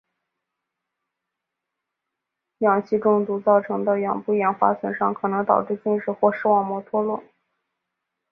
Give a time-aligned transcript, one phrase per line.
[2.57, 7.23] 氧气中毒造成的眼部氧化损伤可能导致近视或部分视网膜脱落。